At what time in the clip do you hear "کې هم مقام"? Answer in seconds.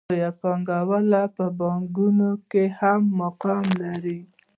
2.51-3.65